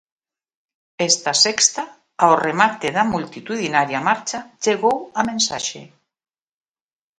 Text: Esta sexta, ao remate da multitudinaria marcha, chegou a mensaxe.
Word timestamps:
Esta 1.09 1.33
sexta, 1.45 1.83
ao 2.23 2.33
remate 2.47 2.87
da 2.97 3.05
multitudinaria 3.13 3.99
marcha, 4.07 4.39
chegou 4.63 4.97
a 5.19 5.21
mensaxe. 5.29 5.81